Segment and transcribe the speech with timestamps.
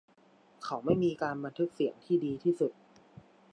[0.63, 2.71] เขาไม่มีการบันทึกเสียงที่ดีที่สุด